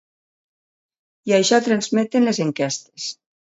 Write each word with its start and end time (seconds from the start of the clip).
I 1.31 1.37
això 1.41 1.61
transmeten 1.67 2.29
les 2.31 2.43
enquestes. 2.51 3.11